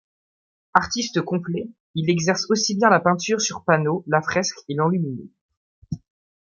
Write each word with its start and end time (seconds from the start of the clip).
Artiste 0.73 1.21
complet, 1.21 1.69
il 1.93 2.09
exerce 2.09 2.49
aussi 2.49 2.73
bien 2.73 2.89
la 2.89 2.99
peinture 2.99 3.39
sur 3.39 3.63
panneaux, 3.63 4.03
la 4.07 4.23
fresque 4.23 4.57
et 4.67 4.73
l'enluminure. 4.73 5.29